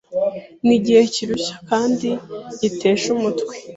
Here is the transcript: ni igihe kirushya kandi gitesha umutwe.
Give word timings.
ni 0.65 0.73
igihe 0.77 1.01
kirushya 1.13 1.55
kandi 1.69 2.09
gitesha 2.61 3.05
umutwe. 3.15 3.53